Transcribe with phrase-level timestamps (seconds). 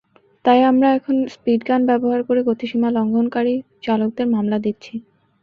[0.45, 3.53] তাই আমরা এখন স্পিডগান ব্যবহার করে গতিসীমা লঙ্ঘনকারী
[3.83, 4.93] চালকদের মামলা দিচ্ছি।